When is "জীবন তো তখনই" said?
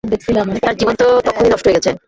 0.79-1.49